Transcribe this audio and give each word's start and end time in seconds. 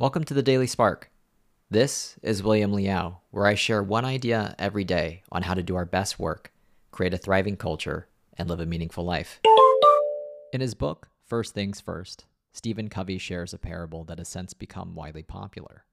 Welcome 0.00 0.22
to 0.26 0.34
the 0.34 0.44
Daily 0.44 0.68
Spark. 0.68 1.10
This 1.68 2.20
is 2.22 2.40
William 2.40 2.72
Liao, 2.72 3.18
where 3.32 3.46
I 3.46 3.56
share 3.56 3.82
one 3.82 4.04
idea 4.04 4.54
every 4.56 4.84
day 4.84 5.24
on 5.32 5.42
how 5.42 5.54
to 5.54 5.62
do 5.64 5.74
our 5.74 5.84
best 5.84 6.20
work, 6.20 6.52
create 6.92 7.14
a 7.14 7.18
thriving 7.18 7.56
culture, 7.56 8.06
and 8.36 8.48
live 8.48 8.60
a 8.60 8.64
meaningful 8.64 9.04
life. 9.04 9.40
In 10.52 10.60
his 10.60 10.74
book, 10.74 11.08
First 11.26 11.52
Things 11.52 11.80
First, 11.80 12.26
Stephen 12.52 12.88
Covey 12.88 13.18
shares 13.18 13.52
a 13.52 13.58
parable 13.58 14.04
that 14.04 14.18
has 14.18 14.28
since 14.28 14.54
become 14.54 14.94
widely 14.94 15.24
popular. 15.24 15.84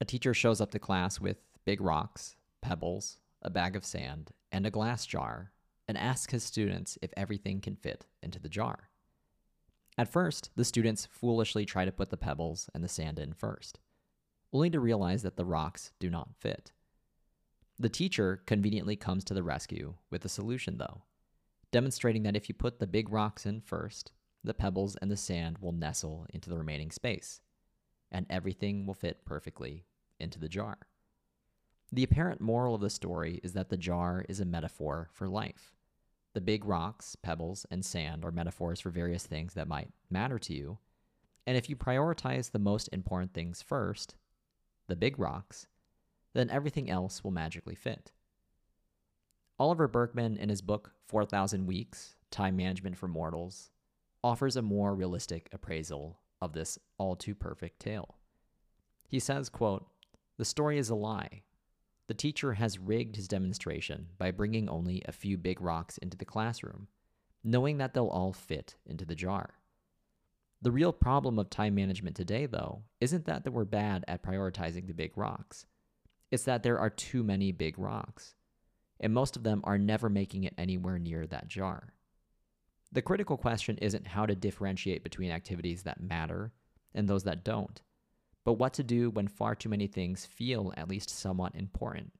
A 0.00 0.04
teacher 0.04 0.34
shows 0.34 0.60
up 0.60 0.72
to 0.72 0.80
class 0.80 1.20
with 1.20 1.36
big 1.64 1.80
rocks, 1.80 2.34
pebbles, 2.62 3.18
a 3.42 3.48
bag 3.48 3.76
of 3.76 3.84
sand, 3.84 4.32
and 4.50 4.66
a 4.66 4.72
glass 4.72 5.06
jar, 5.06 5.52
and 5.86 5.96
asks 5.96 6.32
his 6.32 6.42
students 6.42 6.98
if 7.00 7.12
everything 7.16 7.60
can 7.60 7.76
fit 7.76 8.06
into 8.24 8.40
the 8.40 8.48
jar. 8.48 8.89
At 9.98 10.08
first, 10.08 10.50
the 10.56 10.64
students 10.64 11.06
foolishly 11.10 11.66
try 11.66 11.84
to 11.84 11.92
put 11.92 12.10
the 12.10 12.16
pebbles 12.16 12.70
and 12.74 12.82
the 12.82 12.88
sand 12.88 13.18
in 13.18 13.32
first, 13.32 13.80
only 14.52 14.70
to 14.70 14.80
realize 14.80 15.22
that 15.22 15.36
the 15.36 15.44
rocks 15.44 15.92
do 15.98 16.08
not 16.10 16.34
fit. 16.38 16.72
The 17.78 17.88
teacher 17.88 18.42
conveniently 18.46 18.96
comes 18.96 19.24
to 19.24 19.34
the 19.34 19.42
rescue 19.42 19.94
with 20.10 20.24
a 20.24 20.28
solution, 20.28 20.78
though, 20.78 21.02
demonstrating 21.70 22.22
that 22.24 22.36
if 22.36 22.48
you 22.48 22.54
put 22.54 22.78
the 22.78 22.86
big 22.86 23.10
rocks 23.10 23.46
in 23.46 23.60
first, 23.60 24.12
the 24.42 24.54
pebbles 24.54 24.96
and 24.96 25.10
the 25.10 25.16
sand 25.16 25.58
will 25.58 25.72
nestle 25.72 26.26
into 26.32 26.50
the 26.50 26.58
remaining 26.58 26.90
space, 26.90 27.40
and 28.10 28.26
everything 28.28 28.86
will 28.86 28.94
fit 28.94 29.24
perfectly 29.24 29.84
into 30.18 30.38
the 30.38 30.48
jar. 30.48 30.78
The 31.92 32.04
apparent 32.04 32.40
moral 32.40 32.74
of 32.74 32.80
the 32.80 32.90
story 32.90 33.40
is 33.42 33.52
that 33.54 33.68
the 33.68 33.76
jar 33.76 34.24
is 34.28 34.40
a 34.40 34.44
metaphor 34.44 35.08
for 35.12 35.28
life. 35.28 35.74
The 36.32 36.40
big 36.40 36.64
rocks, 36.64 37.16
pebbles, 37.16 37.66
and 37.70 37.84
sand 37.84 38.24
are 38.24 38.30
metaphors 38.30 38.80
for 38.80 38.90
various 38.90 39.26
things 39.26 39.54
that 39.54 39.66
might 39.66 39.90
matter 40.10 40.38
to 40.38 40.54
you. 40.54 40.78
And 41.46 41.56
if 41.56 41.68
you 41.68 41.74
prioritize 41.74 42.50
the 42.50 42.58
most 42.58 42.88
important 42.92 43.34
things 43.34 43.62
first, 43.62 44.14
the 44.86 44.94
big 44.94 45.18
rocks, 45.18 45.66
then 46.32 46.50
everything 46.50 46.88
else 46.88 47.24
will 47.24 47.32
magically 47.32 47.74
fit. 47.74 48.12
Oliver 49.58 49.88
Burkeman, 49.88 50.36
in 50.36 50.48
his 50.48 50.62
book 50.62 50.92
4,000 51.08 51.66
Weeks 51.66 52.14
Time 52.30 52.56
Management 52.56 52.96
for 52.96 53.08
Mortals, 53.08 53.70
offers 54.22 54.56
a 54.56 54.62
more 54.62 54.94
realistic 54.94 55.48
appraisal 55.52 56.20
of 56.40 56.52
this 56.52 56.78
all 56.98 57.16
too 57.16 57.34
perfect 57.34 57.80
tale. 57.80 58.16
He 59.08 59.18
says, 59.18 59.48
quote, 59.48 59.86
The 60.36 60.44
story 60.44 60.78
is 60.78 60.88
a 60.88 60.94
lie, 60.94 61.42
the 62.10 62.14
teacher 62.14 62.54
has 62.54 62.76
rigged 62.76 63.14
his 63.14 63.28
demonstration 63.28 64.08
by 64.18 64.32
bringing 64.32 64.68
only 64.68 65.00
a 65.06 65.12
few 65.12 65.38
big 65.38 65.60
rocks 65.60 65.96
into 65.98 66.16
the 66.16 66.24
classroom, 66.24 66.88
knowing 67.44 67.78
that 67.78 67.94
they'll 67.94 68.08
all 68.08 68.32
fit 68.32 68.74
into 68.84 69.04
the 69.04 69.14
jar. 69.14 69.54
The 70.60 70.72
real 70.72 70.92
problem 70.92 71.38
of 71.38 71.50
time 71.50 71.76
management 71.76 72.16
today, 72.16 72.46
though, 72.46 72.82
isn't 73.00 73.26
that 73.26 73.48
we're 73.52 73.64
bad 73.64 74.04
at 74.08 74.24
prioritizing 74.24 74.88
the 74.88 74.92
big 74.92 75.16
rocks. 75.16 75.66
It's 76.32 76.42
that 76.46 76.64
there 76.64 76.80
are 76.80 76.90
too 76.90 77.22
many 77.22 77.52
big 77.52 77.78
rocks, 77.78 78.34
and 78.98 79.14
most 79.14 79.36
of 79.36 79.44
them 79.44 79.60
are 79.62 79.78
never 79.78 80.08
making 80.08 80.42
it 80.42 80.54
anywhere 80.58 80.98
near 80.98 81.28
that 81.28 81.46
jar. 81.46 81.94
The 82.90 83.02
critical 83.02 83.36
question 83.36 83.78
isn't 83.78 84.08
how 84.08 84.26
to 84.26 84.34
differentiate 84.34 85.04
between 85.04 85.30
activities 85.30 85.84
that 85.84 86.02
matter 86.02 86.50
and 86.92 87.06
those 87.06 87.22
that 87.22 87.44
don't 87.44 87.80
but 88.44 88.54
what 88.54 88.72
to 88.74 88.82
do 88.82 89.10
when 89.10 89.28
far 89.28 89.54
too 89.54 89.68
many 89.68 89.86
things 89.86 90.26
feel 90.26 90.72
at 90.76 90.88
least 90.88 91.10
somewhat 91.10 91.54
important, 91.54 92.12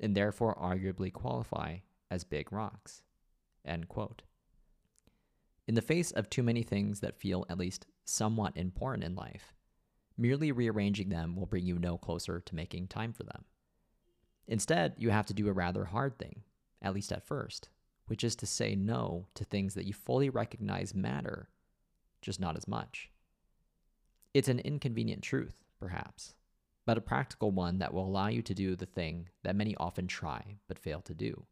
and 0.00 0.14
therefore 0.14 0.54
arguably 0.54 1.12
qualify 1.12 1.76
as 2.10 2.24
big 2.24 2.52
rocks. 2.52 3.02
End 3.64 3.88
quote. 3.88 4.22
In 5.66 5.74
the 5.74 5.80
face 5.80 6.10
of 6.10 6.28
too 6.28 6.42
many 6.42 6.62
things 6.62 7.00
that 7.00 7.18
feel 7.18 7.46
at 7.48 7.58
least 7.58 7.86
somewhat 8.04 8.56
important 8.56 9.04
in 9.04 9.14
life, 9.14 9.54
merely 10.18 10.52
rearranging 10.52 11.08
them 11.08 11.36
will 11.36 11.46
bring 11.46 11.64
you 11.64 11.78
no 11.78 11.96
closer 11.96 12.40
to 12.40 12.54
making 12.54 12.88
time 12.88 13.12
for 13.12 13.22
them. 13.22 13.44
Instead, 14.48 14.94
you 14.98 15.10
have 15.10 15.26
to 15.26 15.34
do 15.34 15.48
a 15.48 15.52
rather 15.52 15.84
hard 15.86 16.18
thing, 16.18 16.42
at 16.82 16.94
least 16.94 17.12
at 17.12 17.26
first, 17.26 17.68
which 18.06 18.24
is 18.24 18.34
to 18.36 18.46
say 18.46 18.74
no 18.74 19.28
to 19.34 19.44
things 19.44 19.74
that 19.74 19.86
you 19.86 19.92
fully 19.92 20.28
recognize 20.28 20.94
matter, 20.94 21.48
just 22.20 22.40
not 22.40 22.56
as 22.56 22.66
much. 22.66 23.11
It's 24.34 24.48
an 24.48 24.60
inconvenient 24.60 25.22
truth, 25.22 25.62
perhaps, 25.78 26.32
but 26.86 26.96
a 26.96 27.02
practical 27.02 27.50
one 27.50 27.78
that 27.78 27.92
will 27.92 28.06
allow 28.06 28.28
you 28.28 28.40
to 28.42 28.54
do 28.54 28.74
the 28.74 28.86
thing 28.86 29.28
that 29.42 29.54
many 29.54 29.76
often 29.76 30.06
try 30.06 30.56
but 30.68 30.78
fail 30.78 31.02
to 31.02 31.14
do, 31.14 31.44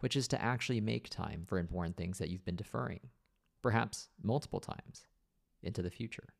which 0.00 0.14
is 0.14 0.28
to 0.28 0.42
actually 0.42 0.82
make 0.82 1.08
time 1.08 1.44
for 1.46 1.58
important 1.58 1.96
things 1.96 2.18
that 2.18 2.28
you've 2.28 2.44
been 2.44 2.56
deferring, 2.56 3.08
perhaps 3.62 4.10
multiple 4.22 4.60
times, 4.60 5.06
into 5.62 5.80
the 5.80 5.90
future. 5.90 6.34